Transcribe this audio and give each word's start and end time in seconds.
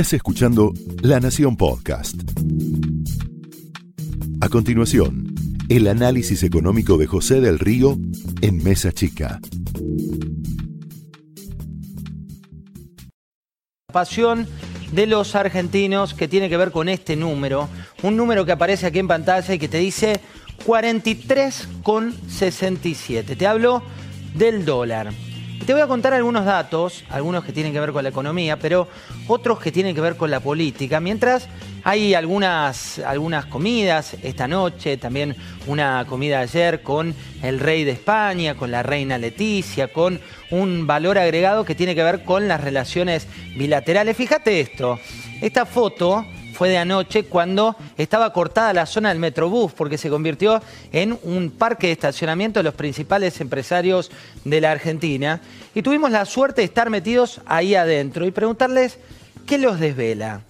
Estás 0.00 0.14
escuchando 0.14 0.72
La 1.02 1.20
Nación 1.20 1.58
Podcast. 1.58 2.14
A 4.40 4.48
continuación, 4.48 5.34
el 5.68 5.88
análisis 5.88 6.42
económico 6.42 6.96
de 6.96 7.06
José 7.06 7.42
del 7.42 7.58
Río 7.58 7.98
en 8.40 8.64
Mesa 8.64 8.92
Chica. 8.92 9.40
Pasión 13.92 14.48
de 14.92 15.06
los 15.06 15.34
argentinos 15.34 16.14
que 16.14 16.28
tiene 16.28 16.48
que 16.48 16.56
ver 16.56 16.70
con 16.70 16.88
este 16.88 17.14
número, 17.14 17.68
un 18.02 18.16
número 18.16 18.46
que 18.46 18.52
aparece 18.52 18.86
aquí 18.86 19.00
en 19.00 19.08
pantalla 19.08 19.52
y 19.52 19.58
que 19.58 19.68
te 19.68 19.76
dice 19.76 20.18
43,67. 20.66 23.36
Te 23.36 23.46
hablo 23.46 23.82
del 24.34 24.64
dólar. 24.64 25.12
Te 25.66 25.74
voy 25.74 25.82
a 25.82 25.86
contar 25.86 26.14
algunos 26.14 26.46
datos, 26.46 27.04
algunos 27.10 27.44
que 27.44 27.52
tienen 27.52 27.72
que 27.72 27.80
ver 27.80 27.92
con 27.92 28.02
la 28.02 28.08
economía, 28.08 28.58
pero 28.58 28.88
otros 29.28 29.60
que 29.60 29.70
tienen 29.70 29.94
que 29.94 30.00
ver 30.00 30.16
con 30.16 30.30
la 30.30 30.40
política. 30.40 31.00
Mientras 31.00 31.48
hay 31.84 32.14
algunas, 32.14 32.98
algunas 33.00 33.46
comidas 33.46 34.16
esta 34.22 34.48
noche, 34.48 34.96
también 34.96 35.36
una 35.66 36.06
comida 36.08 36.40
ayer 36.40 36.82
con 36.82 37.14
el 37.42 37.60
rey 37.60 37.84
de 37.84 37.92
España, 37.92 38.56
con 38.56 38.70
la 38.70 38.82
reina 38.82 39.18
Leticia, 39.18 39.92
con 39.92 40.18
un 40.50 40.86
valor 40.86 41.18
agregado 41.18 41.64
que 41.64 41.74
tiene 41.74 41.94
que 41.94 42.02
ver 42.02 42.24
con 42.24 42.48
las 42.48 42.62
relaciones 42.62 43.28
bilaterales. 43.54 44.16
Fíjate 44.16 44.60
esto, 44.60 44.98
esta 45.40 45.66
foto 45.66 46.26
fue 46.60 46.68
de 46.68 46.76
anoche 46.76 47.24
cuando 47.24 47.74
estaba 47.96 48.34
cortada 48.34 48.74
la 48.74 48.84
zona 48.84 49.08
del 49.08 49.18
Metrobús 49.18 49.72
porque 49.72 49.96
se 49.96 50.10
convirtió 50.10 50.60
en 50.92 51.18
un 51.22 51.50
parque 51.52 51.86
de 51.86 51.94
estacionamiento 51.94 52.60
de 52.60 52.64
los 52.64 52.74
principales 52.74 53.40
empresarios 53.40 54.10
de 54.44 54.60
la 54.60 54.70
Argentina. 54.70 55.40
Y 55.74 55.80
tuvimos 55.80 56.10
la 56.10 56.26
suerte 56.26 56.60
de 56.60 56.66
estar 56.66 56.90
metidos 56.90 57.40
ahí 57.46 57.74
adentro 57.74 58.26
y 58.26 58.30
preguntarles 58.30 58.98
qué 59.46 59.56
los 59.56 59.80
desvela. 59.80 60.42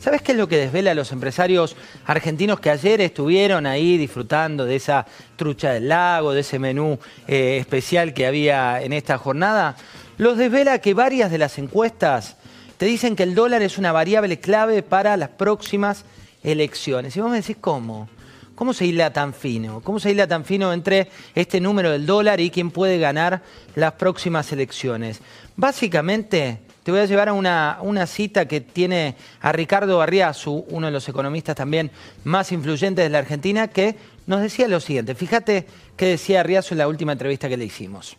¿Sabes 0.00 0.22
qué 0.22 0.32
es 0.32 0.38
lo 0.38 0.48
que 0.48 0.56
desvela 0.56 0.92
a 0.92 0.94
los 0.94 1.12
empresarios 1.12 1.76
argentinos 2.06 2.60
que 2.60 2.70
ayer 2.70 3.02
estuvieron 3.02 3.66
ahí 3.66 3.98
disfrutando 3.98 4.64
de 4.64 4.76
esa 4.76 5.04
trucha 5.36 5.72
del 5.74 5.90
lago, 5.90 6.32
de 6.32 6.40
ese 6.40 6.58
menú 6.58 6.98
eh, 7.26 7.58
especial 7.60 8.14
que 8.14 8.26
había 8.26 8.80
en 8.80 8.94
esta 8.94 9.18
jornada? 9.18 9.76
Los 10.16 10.38
desvela 10.38 10.78
que 10.78 10.94
varias 10.94 11.30
de 11.30 11.36
las 11.36 11.58
encuestas 11.58 12.38
te 12.78 12.86
dicen 12.86 13.16
que 13.16 13.24
el 13.24 13.34
dólar 13.34 13.60
es 13.62 13.76
una 13.76 13.92
variable 13.92 14.38
clave 14.38 14.82
para 14.82 15.16
las 15.16 15.30
próximas 15.30 16.04
elecciones. 16.42 17.16
Y 17.16 17.20
vos 17.20 17.30
me 17.30 17.40
decís, 17.40 17.56
¿cómo? 17.60 18.08
¿Cómo 18.54 18.72
se 18.72 18.86
hila 18.86 19.12
tan 19.12 19.34
fino? 19.34 19.80
¿Cómo 19.80 20.00
se 20.00 20.12
hila 20.12 20.26
tan 20.26 20.44
fino 20.44 20.72
entre 20.72 21.08
este 21.34 21.60
número 21.60 21.90
del 21.90 22.06
dólar 22.06 22.40
y 22.40 22.50
quién 22.50 22.70
puede 22.70 22.98
ganar 22.98 23.42
las 23.74 23.92
próximas 23.92 24.50
elecciones? 24.52 25.20
Básicamente, 25.56 26.60
te 26.84 26.92
voy 26.92 27.00
a 27.00 27.06
llevar 27.06 27.28
a 27.28 27.32
una, 27.32 27.78
una 27.82 28.06
cita 28.06 28.46
que 28.46 28.60
tiene 28.60 29.16
a 29.40 29.52
Ricardo 29.52 30.00
Arriazu, 30.00 30.64
uno 30.70 30.86
de 30.86 30.92
los 30.92 31.08
economistas 31.08 31.56
también 31.56 31.90
más 32.24 32.52
influyentes 32.52 33.04
de 33.04 33.10
la 33.10 33.18
Argentina, 33.18 33.68
que 33.68 33.96
nos 34.26 34.40
decía 34.40 34.68
lo 34.68 34.78
siguiente. 34.78 35.16
Fíjate 35.16 35.66
qué 35.96 36.06
decía 36.06 36.40
Arriazu 36.40 36.74
en 36.74 36.78
la 36.78 36.88
última 36.88 37.12
entrevista 37.12 37.48
que 37.48 37.56
le 37.56 37.64
hicimos. 37.64 38.16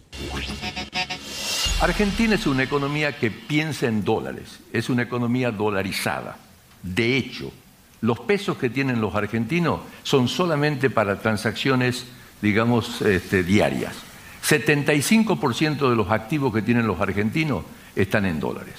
Argentina 1.82 2.36
es 2.36 2.46
una 2.46 2.64
economía 2.64 3.18
que 3.18 3.32
piensa 3.32 3.88
en 3.88 4.04
dólares, 4.04 4.60
es 4.74 4.90
una 4.90 5.04
economía 5.04 5.50
dolarizada. 5.52 6.38
De 6.84 7.16
hecho, 7.16 7.54
los 8.02 8.20
pesos 8.20 8.58
que 8.58 8.70
tienen 8.70 9.00
los 9.00 9.16
argentinos 9.16 9.80
son 10.04 10.28
solamente 10.28 10.90
para 10.90 11.20
transacciones, 11.22 12.06
digamos, 12.42 13.02
este, 13.02 13.44
diarias. 13.44 13.96
75% 14.46 15.90
de 15.90 15.96
los 15.96 16.12
activos 16.12 16.54
que 16.54 16.62
tienen 16.62 16.86
los 16.86 17.00
argentinos 17.00 17.64
están 17.96 18.26
en 18.26 18.42
dólares. 18.42 18.76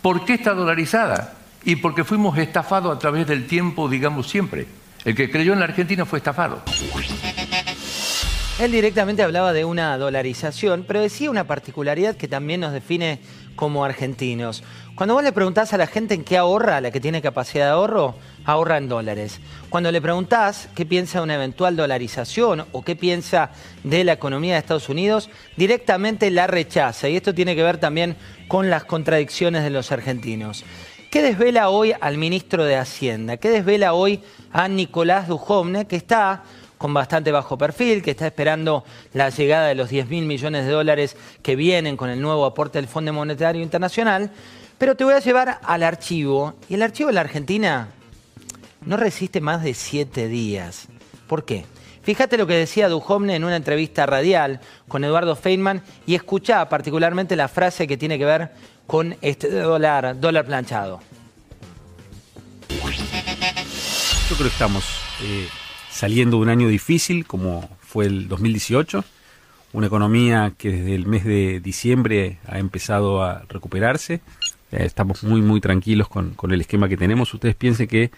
¿Por 0.00 0.24
qué 0.24 0.34
está 0.34 0.54
dolarizada? 0.54 1.34
Y 1.62 1.76
porque 1.76 2.04
fuimos 2.04 2.38
estafados 2.38 2.96
a 2.96 2.98
través 2.98 3.26
del 3.26 3.46
tiempo, 3.46 3.88
digamos, 3.88 4.28
siempre. 4.28 4.66
El 5.04 5.14
que 5.14 5.30
creyó 5.30 5.52
en 5.52 5.58
la 5.58 5.66
Argentina 5.66 6.06
fue 6.06 6.20
estafado. 6.20 6.62
Él 8.58 8.70
directamente 8.70 9.22
hablaba 9.22 9.52
de 9.54 9.64
una 9.64 9.96
dolarización, 9.96 10.84
pero 10.86 11.00
decía 11.00 11.30
una 11.30 11.46
particularidad 11.46 12.16
que 12.16 12.28
también 12.28 12.60
nos 12.60 12.72
define 12.72 13.18
como 13.56 13.84
argentinos. 13.84 14.62
Cuando 14.94 15.14
vos 15.14 15.24
le 15.24 15.32
preguntás 15.32 15.72
a 15.72 15.78
la 15.78 15.86
gente 15.86 16.14
en 16.14 16.22
qué 16.22 16.36
ahorra, 16.36 16.82
la 16.82 16.90
que 16.90 17.00
tiene 17.00 17.22
capacidad 17.22 17.64
de 17.64 17.70
ahorro, 17.72 18.14
ahorra 18.44 18.76
en 18.76 18.90
dólares. 18.90 19.40
Cuando 19.70 19.90
le 19.90 20.02
preguntás 20.02 20.68
qué 20.74 20.84
piensa 20.84 21.18
de 21.18 21.24
una 21.24 21.34
eventual 21.36 21.76
dolarización 21.76 22.66
o 22.72 22.84
qué 22.84 22.94
piensa 22.94 23.50
de 23.84 24.04
la 24.04 24.12
economía 24.12 24.52
de 24.52 24.60
Estados 24.60 24.90
Unidos, 24.90 25.30
directamente 25.56 26.30
la 26.30 26.46
rechaza. 26.46 27.08
Y 27.08 27.16
esto 27.16 27.34
tiene 27.34 27.56
que 27.56 27.62
ver 27.62 27.78
también 27.78 28.16
con 28.48 28.68
las 28.68 28.84
contradicciones 28.84 29.64
de 29.64 29.70
los 29.70 29.92
argentinos. 29.92 30.64
¿Qué 31.10 31.22
desvela 31.22 31.70
hoy 31.70 31.94
al 32.00 32.16
ministro 32.16 32.64
de 32.64 32.76
Hacienda? 32.76 33.38
¿Qué 33.38 33.48
desvela 33.48 33.94
hoy 33.94 34.20
a 34.52 34.68
Nicolás 34.68 35.26
Dujovne, 35.26 35.86
que 35.86 35.96
está 35.96 36.44
con 36.82 36.92
bastante 36.92 37.30
bajo 37.30 37.56
perfil, 37.56 38.02
que 38.02 38.10
está 38.10 38.26
esperando 38.26 38.82
la 39.12 39.30
llegada 39.30 39.68
de 39.68 39.76
los 39.76 39.88
10 39.88 40.08
mil 40.08 40.26
millones 40.26 40.66
de 40.66 40.72
dólares 40.72 41.16
que 41.40 41.54
vienen 41.54 41.96
con 41.96 42.10
el 42.10 42.20
nuevo 42.20 42.44
aporte 42.44 42.78
del 42.78 42.88
Fondo 42.88 43.12
Monetario 43.12 43.62
Internacional. 43.62 44.32
Pero 44.78 44.96
te 44.96 45.04
voy 45.04 45.14
a 45.14 45.20
llevar 45.20 45.60
al 45.62 45.84
archivo. 45.84 46.54
Y 46.68 46.74
el 46.74 46.82
archivo 46.82 47.06
de 47.06 47.12
la 47.12 47.20
Argentina 47.20 47.86
no 48.84 48.96
resiste 48.96 49.40
más 49.40 49.62
de 49.62 49.74
siete 49.74 50.26
días. 50.26 50.88
¿Por 51.28 51.44
qué? 51.44 51.66
Fíjate 52.02 52.36
lo 52.36 52.48
que 52.48 52.54
decía 52.54 52.88
Dujovne 52.88 53.36
en 53.36 53.44
una 53.44 53.54
entrevista 53.54 54.04
radial 54.04 54.58
con 54.88 55.04
Eduardo 55.04 55.36
Feynman 55.36 55.84
y 56.04 56.16
escucha 56.16 56.68
particularmente 56.68 57.36
la 57.36 57.46
frase 57.46 57.86
que 57.86 57.96
tiene 57.96 58.18
que 58.18 58.24
ver 58.24 58.50
con 58.88 59.16
este 59.22 59.48
dólar, 59.48 60.18
dólar 60.18 60.46
planchado. 60.46 60.98
Yo 62.68 64.36
creo 64.36 64.48
que 64.48 64.52
estamos 64.52 64.84
eh, 65.22 65.46
saliendo 65.92 66.38
de 66.38 66.42
un 66.44 66.48
año 66.48 66.68
difícil 66.68 67.26
como 67.26 67.68
fue 67.80 68.06
el 68.06 68.28
2018, 68.28 69.04
una 69.72 69.86
economía 69.86 70.52
que 70.56 70.72
desde 70.72 70.94
el 70.94 71.06
mes 71.06 71.24
de 71.24 71.60
diciembre 71.60 72.38
ha 72.46 72.58
empezado 72.58 73.22
a 73.22 73.44
recuperarse. 73.48 74.14
Eh, 74.70 74.84
estamos 74.84 75.22
muy, 75.22 75.42
muy 75.42 75.60
tranquilos 75.60 76.08
con, 76.08 76.34
el 76.50 76.60
esquema 76.60 76.88
que 76.88 76.96
tenemos. 76.96 77.32
Ustedes 77.32 77.54
piensen 77.54 77.86
que 77.86 78.10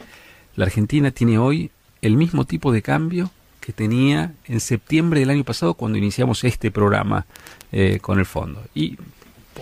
la 0.56 0.66
Argentina 0.66 1.10
tiene 1.10 1.38
hoy 1.38 1.70
el 2.00 2.16
mismo 2.16 2.44
tipo 2.44 2.72
de 2.72 2.82
cambio 2.82 3.30
que 3.60 3.72
tenía 3.72 4.32
en 4.46 4.60
septiembre 4.60 5.20
del 5.20 5.30
año 5.30 5.44
pasado 5.44 5.74
cuando 5.74 5.98
iniciamos 5.98 6.44
este 6.44 6.70
programa 6.70 7.26
eh, 7.72 7.98
con 8.00 8.18
el 8.18 8.26
fondo. 8.26 8.62
Y 8.74 8.98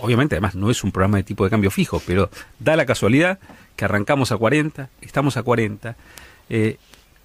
obviamente 0.00 0.34
además 0.34 0.54
no 0.54 0.70
es 0.70 0.84
un 0.84 0.92
programa 0.92 1.18
de 1.18 1.22
tipo 1.22 1.44
de 1.44 1.50
cambio 1.50 1.70
fijo, 1.70 2.02
pero 2.06 2.30
da 2.58 2.76
la 2.76 2.84
casualidad 2.84 3.38
que 3.76 3.84
arrancamos 3.84 4.32
a 4.32 4.36
40, 4.36 4.90
estamos 5.00 5.36
a 5.36 5.42
40. 5.42 5.96
Eh, 6.50 6.76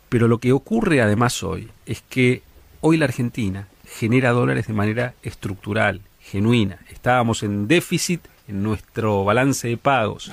pero 0.10 0.28
lo 0.28 0.40
que 0.40 0.52
ocurre 0.52 1.02
además 1.02 1.44
hoy 1.44 1.70
es 1.86 2.04
que 2.10 2.42
hoy 2.82 2.98
la 2.98 3.06
Argentina 3.06 3.68
genera 3.86 4.32
dólares 4.32 4.68
de 4.68 4.74
manera 4.74 5.14
estructural, 5.24 6.02
genuina. 6.22 6.80
Estábamos 6.90 7.44
en 7.44 7.68
déficit 7.68 8.22
en 8.48 8.64
nuestro 8.64 9.24
balance 9.24 9.68
de 9.68 9.78
pagos 9.78 10.32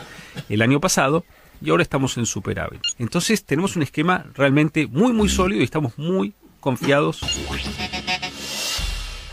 el 0.48 0.62
año 0.62 0.80
pasado 0.80 1.24
y 1.60 1.70
ahora 1.70 1.82
estamos 1.82 2.16
en 2.18 2.26
superávit. 2.26 2.80
Entonces 2.98 3.44
tenemos 3.44 3.76
un 3.76 3.82
esquema 3.82 4.26
realmente 4.34 4.86
muy 4.86 5.12
muy 5.12 5.28
sólido 5.28 5.60
y 5.60 5.64
estamos 5.64 5.98
muy 5.98 6.34
confiados. 6.60 7.20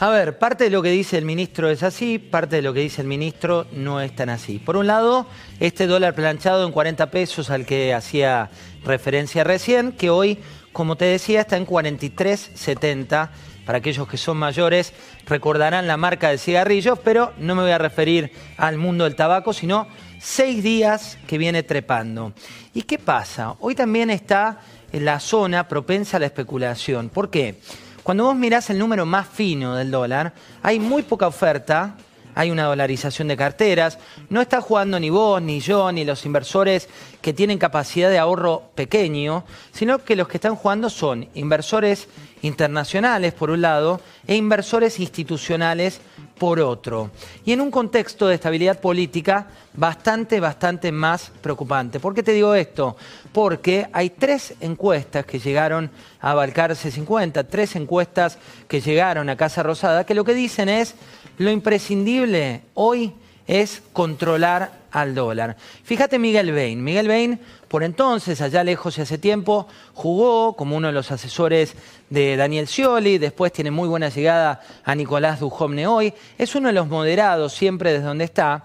A 0.02 0.10
ver, 0.10 0.40
parte 0.40 0.64
de 0.64 0.72
lo 0.72 0.82
que 0.82 0.90
dice 0.90 1.16
el 1.20 1.26
ministro 1.26 1.70
es 1.70 1.84
así, 1.84 2.18
parte 2.18 2.56
de 2.56 2.64
lo 2.64 2.74
que 2.74 2.80
dice 2.80 3.04
el 3.04 3.08
ministro 3.08 3.68
no 3.72 4.02
es 4.02 4.16
tan 4.16 4.30
así. 4.30 4.58
Por 4.58 4.76
un 4.76 4.88
lado, 4.88 5.28
este 5.60 5.86
dólar 5.86 6.16
planchado 6.16 6.66
en 6.66 6.72
40 6.72 7.12
pesos 7.12 7.52
al 7.52 7.68
que 7.68 7.94
hacía 7.94 8.50
referencia 8.84 9.44
recién, 9.44 9.92
que 9.92 10.10
hoy, 10.10 10.40
como 10.74 10.96
te 10.96 11.06
decía, 11.06 11.42
está 11.42 11.56
en 11.56 11.68
43.70. 11.68 13.30
Para 13.64 13.78
aquellos 13.78 14.08
que 14.08 14.18
son 14.18 14.38
mayores 14.38 14.92
recordarán 15.28 15.86
la 15.86 15.98
marca 15.98 16.30
de 16.30 16.40
cigarrillos, 16.40 16.98
pero 16.98 17.34
no 17.38 17.54
me 17.54 17.62
voy 17.62 17.72
a 17.72 17.78
referir 17.78 18.32
al 18.58 18.80
mundo 18.80 19.04
del 19.04 19.16
tabaco, 19.16 19.54
sino 19.54 19.88
seis 20.20 20.64
días 20.64 21.20
que 21.28 21.38
viene 21.38 21.62
trepando. 21.62 22.34
¿Y 22.74 22.82
qué 22.82 22.98
pasa? 22.98 23.54
Hoy 23.60 23.76
también 23.76 24.10
está 24.10 24.62
en 24.92 25.06
la 25.06 25.20
zona 25.20 25.68
propensa 25.68 26.18
a 26.18 26.22
la 26.22 26.26
especulación. 26.26 27.10
¿Por 27.10 27.30
qué? 27.30 27.60
Cuando 28.04 28.24
vos 28.24 28.36
mirás 28.36 28.70
el 28.72 28.80
número 28.80 29.06
más 29.06 29.28
fino 29.28 29.76
del 29.76 29.92
dólar, 29.92 30.34
hay 30.64 30.80
muy 30.80 31.04
poca 31.04 31.28
oferta, 31.28 31.96
hay 32.34 32.50
una 32.50 32.64
dolarización 32.64 33.28
de 33.28 33.38
carteras, 33.38 34.00
no 34.30 34.42
está 34.42 34.60
jugando 34.60 35.00
ni 35.00 35.12
vos, 35.12 35.40
ni 35.40 35.60
yo, 35.60 35.92
ni 35.92 36.04
los 36.04 36.26
inversores 36.26 36.90
que 37.22 37.34
tienen 37.34 37.60
capacidad 37.60 38.10
de 38.10 38.18
ahorro 38.18 38.72
pequeño, 38.74 39.44
sino 39.72 40.00
que 40.00 40.16
los 40.16 40.28
que 40.28 40.38
están 40.38 40.56
jugando 40.56 40.90
son 40.90 41.30
inversores 41.36 42.08
internacionales, 42.42 43.34
por 43.34 43.50
un 43.52 43.62
lado, 43.62 44.02
e 44.28 44.36
inversores 44.36 45.00
institucionales, 45.00 46.02
por 46.38 46.60
otro. 46.60 47.12
Y 47.46 47.52
en 47.52 47.62
un 47.62 47.72
contexto 47.72 48.28
de 48.28 48.36
estabilidad 48.36 48.80
política 48.80 49.48
bastante, 49.74 50.40
bastante 50.40 50.92
más 50.92 51.32
preocupante. 51.42 52.00
¿Por 52.00 52.14
qué 52.14 52.24
te 52.24 52.34
digo 52.34 52.56
esto? 52.56 52.98
Porque 53.32 53.88
hay 53.94 54.10
tres 54.10 54.56
encuestas 54.60 55.26
que 55.26 55.40
llegaron 55.40 55.92
a 56.20 56.34
Balcarce 56.34 56.92
50, 56.92 57.44
tres 57.46 57.76
encuestas 57.76 58.38
que 58.68 58.82
llegaron 58.82 59.30
a 59.30 59.38
Casa 59.38 59.64
Rosada, 59.64 60.06
que 60.06 60.16
lo 60.16 60.24
que 60.24 60.34
dicen 60.34 60.68
es 60.68 60.96
lo 61.38 61.52
imprescindible 61.52 62.62
hoy 62.74 63.14
es 63.48 63.82
controlar 63.94 64.81
al 64.92 65.16
dólar. 65.16 65.58
Fíjate 65.84 66.20
Miguel 66.20 66.52
Bain. 66.52 66.84
Miguel 66.84 67.08
Bain, 67.08 67.40
por 67.68 67.84
entonces, 67.84 68.42
allá 68.42 68.64
lejos 68.64 68.98
y 68.98 69.02
hace 69.02 69.18
tiempo, 69.18 69.68
jugó 69.94 70.56
como 70.56 70.76
uno 70.76 70.88
de 70.88 70.94
los 70.94 71.12
asesores 71.12 71.76
de 72.10 72.36
Daniel 72.36 72.68
Scioli, 72.68 73.18
después 73.18 73.54
tiene 73.54 73.72
muy 73.72 73.88
buena 73.88 74.10
llegada 74.10 74.62
a 74.84 74.96
Nicolás 74.96 75.40
Dujovne 75.40 75.88
hoy, 75.88 76.14
es 76.38 76.56
uno 76.56 76.68
de 76.68 76.74
los 76.74 76.88
moderados 76.88 77.54
siempre 77.54 77.94
desde 77.94 78.06
donde 78.06 78.26
está. 78.26 78.64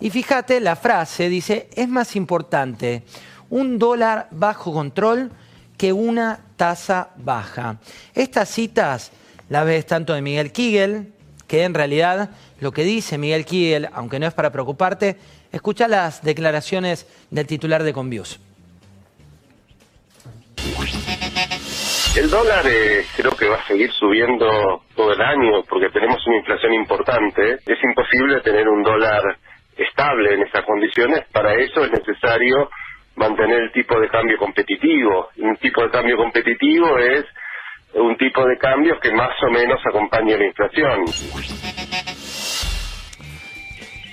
Y 0.00 0.10
fíjate 0.10 0.60
la 0.60 0.76
frase, 0.76 1.28
dice, 1.28 1.68
es 1.74 1.88
más 1.88 2.16
importante 2.16 3.02
un 3.50 3.78
dólar 3.78 4.28
bajo 4.30 4.72
control 4.72 5.30
que 5.76 5.92
una 5.92 6.40
tasa 6.56 7.10
baja. 7.16 7.78
Estas 8.14 8.48
citas 8.48 9.12
las 9.48 9.66
ves 9.66 9.86
tanto 9.86 10.14
de 10.14 10.22
Miguel 10.22 10.52
Kigel, 10.52 11.12
que 11.46 11.64
en 11.64 11.74
realidad 11.74 12.30
lo 12.60 12.72
que 12.72 12.84
dice 12.84 13.18
Miguel 13.18 13.44
Kiel, 13.44 13.88
aunque 13.92 14.18
no 14.18 14.26
es 14.26 14.34
para 14.34 14.50
preocuparte, 14.50 15.16
escucha 15.54 15.86
las 15.86 16.22
declaraciones 16.22 17.06
del 17.30 17.46
titular 17.46 17.82
de 17.82 17.92
Convius. 17.92 18.40
El 22.16 22.30
dólar 22.30 22.64
eh, 22.66 23.04
creo 23.16 23.32
que 23.32 23.48
va 23.48 23.56
a 23.56 23.66
seguir 23.66 23.90
subiendo 23.92 24.82
todo 24.94 25.12
el 25.12 25.20
año 25.20 25.62
porque 25.68 25.90
tenemos 25.90 26.24
una 26.26 26.38
inflación 26.38 26.74
importante. 26.74 27.58
Es 27.66 27.78
imposible 27.82 28.40
tener 28.42 28.68
un 28.68 28.82
dólar 28.82 29.22
estable 29.76 30.34
en 30.34 30.42
esas 30.42 30.64
condiciones. 30.64 31.24
Para 31.32 31.54
eso 31.54 31.84
es 31.84 31.90
necesario 31.90 32.70
mantener 33.16 33.62
el 33.62 33.72
tipo 33.72 33.98
de 33.98 34.08
cambio 34.08 34.38
competitivo. 34.38 35.28
Un 35.38 35.56
tipo 35.56 35.82
de 35.82 35.90
cambio 35.90 36.16
competitivo 36.16 36.98
es 36.98 37.24
un 37.94 38.16
tipo 38.16 38.44
de 38.44 38.58
cambio 38.58 38.98
que 39.00 39.12
más 39.12 39.34
o 39.42 39.50
menos 39.50 39.80
acompaña 39.84 40.36
la 40.36 40.46
inflación. 40.46 41.73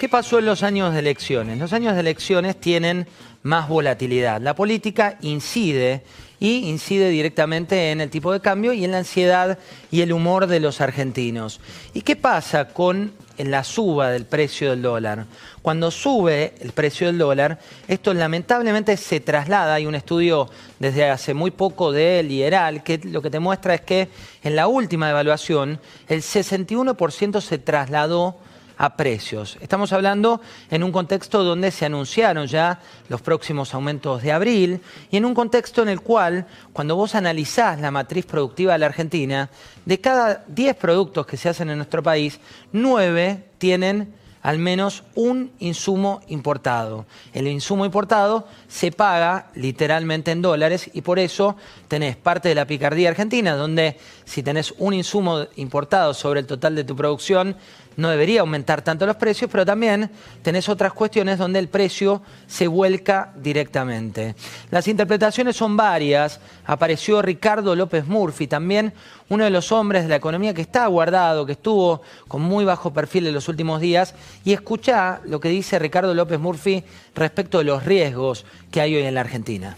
¿Qué 0.02 0.10
pasó 0.10 0.40
en 0.40 0.48
los 0.48 0.64
años 0.64 0.94
de 0.94 1.00
elecciones? 1.00 1.60
Los 1.60 1.74
años 1.74 1.94
de 1.94 2.00
elecciones 2.00 2.60
tienen 2.60 3.06
más 3.44 3.70
volatilidad. 3.70 4.42
La 4.42 4.56
política 4.56 5.20
incide 5.22 6.02
y 6.40 6.68
incide 6.70 7.10
directamente 7.10 7.92
en 7.92 8.02
el 8.02 8.10
tipo 8.10 8.34
de 8.34 8.40
cambio 8.40 8.74
y 8.74 8.84
en 8.84 8.94
la 8.94 8.98
ansiedad 8.98 9.60
y 9.92 10.02
el 10.02 10.12
humor 10.12 10.48
de 10.48 10.60
los 10.60 10.82
argentinos. 10.82 11.60
¿Y 11.94 12.02
qué 12.02 12.16
pasa 12.16 12.70
con 12.70 13.12
la 13.38 13.64
suba 13.64 14.10
del 14.10 14.26
precio 14.26 14.72
del 14.72 14.82
dólar? 14.82 15.28
Cuando 15.62 15.92
sube 15.92 16.56
el 16.62 16.72
precio 16.72 17.06
del 17.06 17.20
dólar, 17.20 17.60
esto 17.88 18.12
lamentablemente 18.16 18.98
se 18.98 19.20
traslada, 19.20 19.76
hay 19.76 19.86
un 19.86 19.94
estudio 19.94 20.50
desde 20.80 21.12
hace 21.12 21.36
muy 21.36 21.52
poco 21.52 21.92
de 21.92 22.24
Lieral 22.24 22.82
que 22.82 22.98
lo 23.04 23.22
que 23.22 23.30
te 23.30 23.40
muestra 23.40 23.76
es 23.76 23.82
que 23.82 24.10
en 24.42 24.56
la 24.56 24.66
última 24.66 25.12
evaluación 25.12 25.80
el 26.08 26.24
61% 26.24 27.40
se 27.40 27.60
trasladó 27.60 28.40
a 28.82 28.98
precios. 28.98 29.60
Estamos 29.62 29.94
hablando 29.94 30.42
en 30.72 30.84
un 30.84 30.92
contexto 30.92 31.44
donde 31.44 31.70
se 31.70 31.86
anunciaron 31.86 32.48
ya 32.48 32.80
los 33.10 33.22
próximos 33.22 33.76
aumentos 33.76 34.24
de 34.24 34.32
abril 34.32 34.82
y 35.12 35.18
en 35.18 35.26
un 35.26 35.36
contexto 35.36 35.84
en 35.84 35.90
el 35.90 36.02
cual, 36.02 36.48
cuando 36.74 36.96
vos 36.96 37.14
analizás 37.14 37.80
la 37.80 37.92
matriz 37.92 38.26
productiva 38.26 38.74
de 38.74 38.80
la 38.80 38.88
Argentina, 38.88 39.52
de 39.86 40.02
cada 40.02 40.44
10 40.48 40.76
productos 40.78 41.28
que 41.28 41.38
se 41.38 41.50
hacen 41.50 41.70
en 41.70 41.78
nuestro 41.78 42.02
país, 42.02 42.40
9 42.72 43.44
tienen 43.60 44.16
al 44.42 44.58
menos 44.58 45.04
un 45.16 45.52
insumo 45.60 46.22
importado. 46.28 47.06
El 47.34 47.48
insumo 47.48 47.86
importado 47.86 48.48
se 48.68 48.92
paga 48.92 49.48
literalmente 49.56 50.32
en 50.32 50.42
dólares 50.42 50.90
y 50.94 51.02
por 51.02 51.20
eso 51.20 51.56
tenés 51.88 52.16
parte 52.16 52.50
de 52.50 52.56
la 52.56 52.66
picardía 52.66 53.10
argentina, 53.10 53.56
donde 53.56 53.98
si 54.26 54.44
tenés 54.44 54.74
un 54.78 54.94
insumo 54.94 55.46
importado 55.56 56.14
sobre 56.14 56.40
el 56.40 56.48
total 56.48 56.76
de 56.76 56.84
tu 56.84 56.96
producción, 56.96 57.56
no 57.98 58.10
debería 58.10 58.42
aumentar 58.42 58.82
tanto 58.82 59.06
los 59.06 59.18
precios, 59.18 59.52
pero 59.52 59.66
también 59.66 60.10
tenés 60.42 60.70
otras 60.70 60.94
cuestiones 60.94 61.38
donde 61.38 61.60
el 61.60 61.68
precio 61.68 62.22
se 62.48 62.68
vuelca 62.68 63.34
directamente. 63.36 64.36
Las 64.70 64.88
interpretaciones 64.88 65.58
son 65.58 65.76
varias. 65.76 66.40
Apareció 66.66 67.22
Ricardo 67.22 67.76
López 67.76 68.08
Murphy, 68.08 68.48
también 68.48 68.94
uno 69.30 69.44
de 69.44 69.50
los 69.50 69.72
hombres 69.72 70.04
de 70.04 70.10
la 70.10 70.16
economía 70.16 70.54
que 70.54 70.62
está 70.62 70.86
guardado, 70.88 71.46
que 71.46 71.52
estuvo 71.54 72.02
con 72.28 72.42
muy 72.42 72.66
bajo 72.66 72.94
perfil 72.94 73.28
en 73.28 73.34
los 73.34 73.50
últimos 73.50 73.82
días, 73.82 74.16
y 74.44 74.54
escucha 74.54 75.22
lo 75.26 75.40
que 75.40 75.50
dice 75.50 75.80
Ricardo 75.80 76.14
López 76.14 76.40
Murphy 76.40 76.84
respecto 77.16 77.60
de 77.60 77.66
los 77.66 77.86
riesgos 77.86 78.46
que 78.72 78.82
hay 78.82 78.96
hoy 78.96 79.04
en 79.04 79.16
la 79.16 79.22
Argentina. 79.22 79.76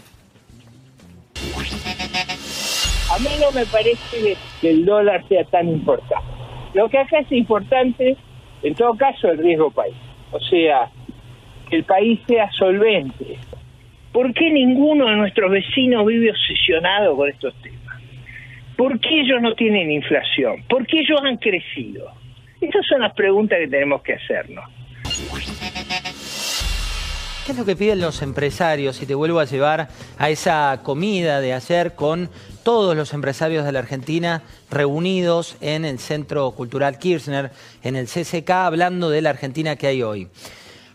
A 3.12 3.18
mí 3.18 3.28
no 3.40 3.52
me 3.52 3.66
parece 3.66 4.36
que 4.60 4.70
el 4.70 4.84
dólar 4.84 5.26
sea 5.28 5.44
tan 5.44 5.68
importante 5.68 6.34
lo 6.74 6.88
que 6.88 6.98
acá 6.98 7.20
es 7.20 7.32
importante, 7.32 8.16
en 8.62 8.74
todo 8.74 8.94
caso, 8.94 9.30
el 9.30 9.38
riesgo 9.38 9.70
país. 9.70 9.94
O 10.32 10.40
sea, 10.40 10.90
que 11.70 11.76
el 11.76 11.84
país 11.84 12.20
sea 12.26 12.50
solvente. 12.50 13.38
¿Por 14.12 14.34
qué 14.34 14.50
ninguno 14.50 15.06
de 15.06 15.16
nuestros 15.16 15.50
vecinos 15.50 16.04
vive 16.04 16.30
obsesionado 16.30 17.16
con 17.16 17.28
estos 17.28 17.54
temas? 17.62 18.02
¿Por 18.76 18.98
qué 18.98 19.20
ellos 19.20 19.40
no 19.40 19.54
tienen 19.54 19.90
inflación? 19.90 20.64
¿Por 20.68 20.86
qué 20.86 21.00
ellos 21.00 21.20
han 21.22 21.36
crecido? 21.36 22.10
Esas 22.60 22.86
son 22.86 23.00
las 23.00 23.14
preguntas 23.14 23.58
que 23.58 23.68
tenemos 23.68 24.02
que 24.02 24.14
hacernos. 24.14 24.64
¿Qué 27.44 27.52
es 27.52 27.58
lo 27.58 27.66
que 27.66 27.76
piden 27.76 28.00
los 28.00 28.22
empresarios? 28.22 29.02
Y 29.02 29.06
te 29.06 29.14
vuelvo 29.14 29.38
a 29.38 29.44
llevar 29.44 29.88
a 30.16 30.30
esa 30.30 30.80
comida 30.82 31.40
de 31.40 31.52
hacer 31.52 31.94
con 31.94 32.30
todos 32.62 32.96
los 32.96 33.12
empresarios 33.12 33.66
de 33.66 33.72
la 33.72 33.80
Argentina 33.80 34.42
reunidos 34.70 35.58
en 35.60 35.84
el 35.84 35.98
Centro 35.98 36.50
Cultural 36.52 36.98
Kirchner, 36.98 37.50
en 37.82 37.96
el 37.96 38.06
CCK, 38.06 38.48
hablando 38.48 39.10
de 39.10 39.20
la 39.20 39.28
Argentina 39.30 39.76
que 39.76 39.88
hay 39.88 40.02
hoy. 40.02 40.28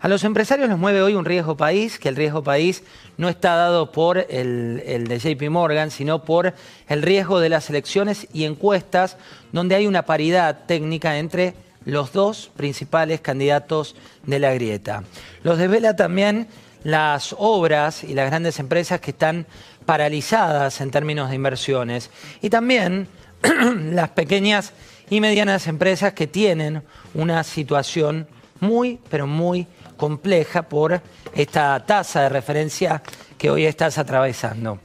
A 0.01 0.07
los 0.07 0.23
empresarios 0.23 0.69
les 0.69 0.77
mueve 0.77 1.01
hoy 1.01 1.15
un 1.15 1.25
riesgo 1.25 1.57
país, 1.57 1.99
que 1.99 2.07
el 2.07 2.15
riesgo 2.15 2.41
país 2.41 2.83
no 3.17 3.27
está 3.27 3.55
dado 3.55 3.91
por 3.91 4.17
el, 4.17 4.81
el, 4.85 5.07
de 5.07 5.19
JP 5.19 5.49
Morgan, 5.49 5.91
sino 5.91 6.23
por 6.23 6.53
el 6.87 7.01
riesgo 7.01 7.41
de 7.41 7.49
las 7.49 7.69
elecciones 7.69 8.25
y 8.31 8.45
encuestas, 8.45 9.17
donde 9.51 9.75
hay 9.75 9.87
una 9.87 10.03
paridad 10.03 10.65
técnica 10.67 11.17
entre 11.17 11.53
los 11.83 12.13
dos 12.13 12.49
principales 12.55 13.19
candidatos 13.19 13.97
de 14.25 14.39
la 14.39 14.53
grieta. 14.53 15.03
Los 15.43 15.57
desvela 15.57 15.97
también 15.97 16.47
las 16.83 17.35
obras 17.37 18.05
y 18.05 18.13
las 18.13 18.27
grandes 18.27 18.59
empresas 18.59 19.01
que 19.01 19.11
están 19.11 19.47
paralizadas 19.85 20.79
en 20.79 20.91
términos 20.91 21.29
de 21.29 21.35
inversiones 21.35 22.09
y 22.41 22.49
también 22.49 23.09
las 23.91 24.09
pequeñas 24.11 24.71
y 25.09 25.19
medianas 25.19 25.67
empresas 25.67 26.13
que 26.13 26.27
tienen 26.27 26.83
una 27.13 27.43
situación 27.43 28.27
muy, 28.61 29.00
pero 29.09 29.27
muy 29.27 29.67
compleja 29.97 30.63
por 30.63 31.01
esta 31.33 31.85
tasa 31.85 32.23
de 32.23 32.29
referencia 32.29 33.03
que 33.37 33.49
hoy 33.49 33.66
estás 33.66 33.97
atravesando. 33.97 34.80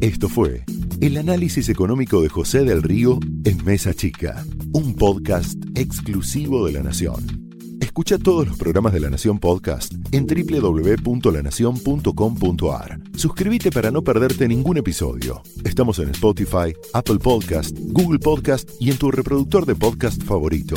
Esto 0.00 0.28
fue 0.28 0.64
el 1.00 1.16
análisis 1.16 1.68
económico 1.68 2.22
de 2.22 2.28
José 2.28 2.64
del 2.64 2.82
Río 2.82 3.18
en 3.44 3.64
Mesa 3.64 3.92
Chica, 3.92 4.44
un 4.72 4.94
podcast 4.94 5.58
exclusivo 5.74 6.64
de 6.66 6.72
la 6.72 6.82
Nación. 6.82 7.50
Escucha 7.80 8.18
todos 8.18 8.46
los 8.46 8.56
programas 8.56 8.92
de 8.92 9.00
La 9.00 9.10
Nación 9.10 9.38
Podcast 9.38 9.92
en 10.12 10.26
www.lanacion.com.ar. 10.26 13.00
Suscríbete 13.16 13.70
para 13.70 13.90
no 13.90 14.02
perderte 14.02 14.48
ningún 14.48 14.78
episodio. 14.78 15.42
Estamos 15.64 15.98
en 15.98 16.10
Spotify, 16.10 16.72
Apple 16.94 17.18
Podcast, 17.18 17.76
Google 17.78 18.20
Podcast 18.20 18.70
y 18.80 18.92
en 18.92 18.96
tu 18.96 19.10
reproductor 19.10 19.66
de 19.66 19.74
podcast 19.74 20.22
favorito. 20.22 20.76